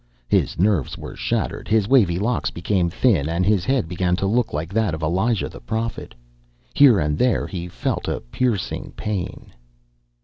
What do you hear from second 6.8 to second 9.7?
and there he felt a piercing pain....